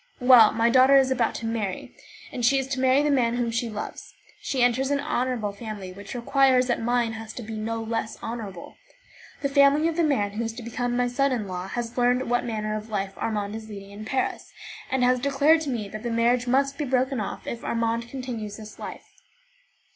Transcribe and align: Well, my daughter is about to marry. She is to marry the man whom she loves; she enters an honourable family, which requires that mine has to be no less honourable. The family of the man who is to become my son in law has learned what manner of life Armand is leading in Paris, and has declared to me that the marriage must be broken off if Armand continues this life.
Well, 0.19 0.51
my 0.51 0.71
daughter 0.71 0.97
is 0.97 1.11
about 1.11 1.35
to 1.35 1.45
marry. 1.45 1.95
She 2.41 2.57
is 2.57 2.65
to 2.69 2.79
marry 2.79 3.03
the 3.03 3.11
man 3.11 3.35
whom 3.35 3.51
she 3.51 3.69
loves; 3.69 4.15
she 4.41 4.63
enters 4.63 4.89
an 4.89 4.99
honourable 4.99 5.51
family, 5.51 5.93
which 5.93 6.15
requires 6.15 6.65
that 6.65 6.81
mine 6.81 7.13
has 7.13 7.33
to 7.33 7.43
be 7.43 7.53
no 7.53 7.83
less 7.83 8.17
honourable. 8.23 8.77
The 9.43 9.49
family 9.49 9.87
of 9.87 9.97
the 9.97 10.03
man 10.03 10.31
who 10.31 10.43
is 10.43 10.53
to 10.53 10.63
become 10.63 10.97
my 10.97 11.07
son 11.07 11.31
in 11.31 11.47
law 11.47 11.67
has 11.67 11.99
learned 11.99 12.31
what 12.31 12.45
manner 12.45 12.75
of 12.75 12.89
life 12.89 13.13
Armand 13.15 13.55
is 13.55 13.69
leading 13.69 13.91
in 13.91 14.03
Paris, 14.03 14.51
and 14.89 15.03
has 15.03 15.19
declared 15.19 15.61
to 15.61 15.69
me 15.69 15.87
that 15.89 16.01
the 16.01 16.09
marriage 16.09 16.47
must 16.47 16.79
be 16.79 16.85
broken 16.85 17.19
off 17.19 17.45
if 17.45 17.63
Armand 17.63 18.09
continues 18.09 18.57
this 18.57 18.79
life. 18.79 19.05